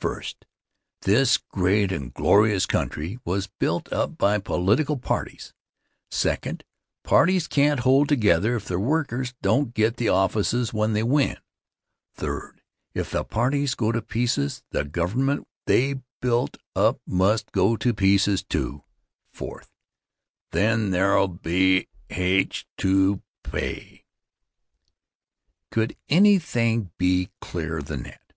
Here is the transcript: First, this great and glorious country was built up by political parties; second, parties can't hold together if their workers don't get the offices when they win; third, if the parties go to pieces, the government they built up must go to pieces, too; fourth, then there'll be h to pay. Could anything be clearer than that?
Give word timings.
First, 0.00 0.44
this 1.02 1.36
great 1.38 1.92
and 1.92 2.12
glorious 2.12 2.66
country 2.66 3.20
was 3.24 3.46
built 3.46 3.92
up 3.92 4.18
by 4.18 4.38
political 4.38 4.96
parties; 4.96 5.52
second, 6.10 6.64
parties 7.04 7.46
can't 7.46 7.78
hold 7.78 8.08
together 8.08 8.56
if 8.56 8.64
their 8.64 8.80
workers 8.80 9.34
don't 9.40 9.72
get 9.74 9.96
the 9.96 10.08
offices 10.08 10.74
when 10.74 10.94
they 10.94 11.04
win; 11.04 11.36
third, 12.16 12.60
if 12.92 13.12
the 13.12 13.22
parties 13.22 13.76
go 13.76 13.92
to 13.92 14.02
pieces, 14.02 14.64
the 14.72 14.82
government 14.82 15.46
they 15.66 16.02
built 16.20 16.56
up 16.74 17.00
must 17.06 17.52
go 17.52 17.76
to 17.76 17.94
pieces, 17.94 18.42
too; 18.42 18.82
fourth, 19.32 19.70
then 20.50 20.90
there'll 20.90 21.28
be 21.28 21.86
h 22.10 22.66
to 22.78 23.22
pay. 23.44 24.04
Could 25.70 25.96
anything 26.08 26.90
be 26.98 27.30
clearer 27.40 27.80
than 27.80 28.02
that? 28.02 28.32